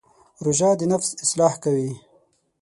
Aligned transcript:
روژه 0.45 0.69
د 0.79 0.81
نفس 0.91 1.09
اصلاح 1.23 1.53
کوي. 1.63 1.91